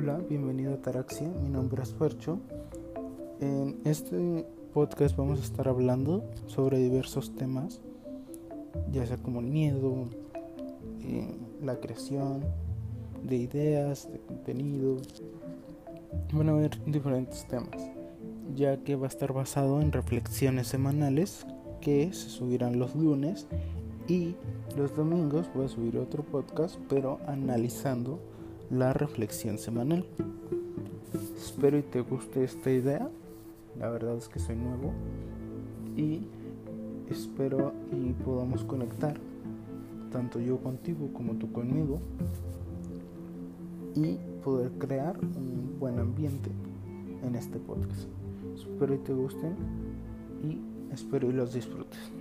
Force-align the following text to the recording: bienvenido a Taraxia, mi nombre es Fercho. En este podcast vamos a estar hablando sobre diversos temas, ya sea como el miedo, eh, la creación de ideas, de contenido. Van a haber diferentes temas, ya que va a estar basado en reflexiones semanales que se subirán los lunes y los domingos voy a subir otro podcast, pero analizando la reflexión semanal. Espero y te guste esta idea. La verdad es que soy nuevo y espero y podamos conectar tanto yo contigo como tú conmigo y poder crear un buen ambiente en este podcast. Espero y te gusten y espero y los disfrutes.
bienvenido 0.00 0.72
a 0.72 0.78
Taraxia, 0.78 1.28
mi 1.28 1.50
nombre 1.50 1.82
es 1.82 1.92
Fercho. 1.92 2.38
En 3.38 3.82
este 3.84 4.46
podcast 4.72 5.14
vamos 5.14 5.40
a 5.40 5.42
estar 5.42 5.68
hablando 5.68 6.24
sobre 6.46 6.78
diversos 6.78 7.34
temas, 7.34 7.82
ya 8.90 9.04
sea 9.04 9.18
como 9.18 9.40
el 9.40 9.46
miedo, 9.46 10.06
eh, 11.02 11.36
la 11.62 11.78
creación 11.80 12.46
de 13.24 13.36
ideas, 13.36 14.10
de 14.10 14.20
contenido. 14.20 14.96
Van 16.32 16.48
a 16.48 16.52
haber 16.52 16.82
diferentes 16.86 17.46
temas, 17.46 17.90
ya 18.56 18.78
que 18.78 18.96
va 18.96 19.04
a 19.04 19.10
estar 19.10 19.34
basado 19.34 19.82
en 19.82 19.92
reflexiones 19.92 20.68
semanales 20.68 21.46
que 21.82 22.10
se 22.14 22.30
subirán 22.30 22.78
los 22.78 22.96
lunes 22.96 23.48
y 24.08 24.34
los 24.78 24.96
domingos 24.96 25.50
voy 25.54 25.66
a 25.66 25.68
subir 25.68 25.98
otro 25.98 26.22
podcast, 26.22 26.78
pero 26.88 27.18
analizando 27.26 28.18
la 28.70 28.92
reflexión 28.92 29.58
semanal. 29.58 30.06
Espero 31.36 31.78
y 31.78 31.82
te 31.82 32.00
guste 32.00 32.44
esta 32.44 32.70
idea. 32.70 33.10
La 33.78 33.90
verdad 33.90 34.16
es 34.16 34.28
que 34.28 34.38
soy 34.38 34.56
nuevo 34.56 34.92
y 35.96 36.20
espero 37.10 37.72
y 37.92 38.12
podamos 38.12 38.64
conectar 38.64 39.14
tanto 40.12 40.40
yo 40.40 40.58
contigo 40.58 41.12
como 41.12 41.34
tú 41.34 41.52
conmigo 41.52 42.00
y 43.94 44.18
poder 44.44 44.70
crear 44.72 45.18
un 45.18 45.76
buen 45.78 45.98
ambiente 45.98 46.50
en 47.24 47.34
este 47.34 47.58
podcast. 47.58 48.08
Espero 48.54 48.94
y 48.94 48.98
te 48.98 49.12
gusten 49.12 49.56
y 50.44 50.92
espero 50.92 51.28
y 51.28 51.32
los 51.32 51.52
disfrutes. 51.52 52.19